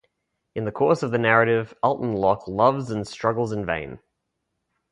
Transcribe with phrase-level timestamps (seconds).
[0.55, 3.99] In the course of the narrative, Alton Locke loves and struggles in vain.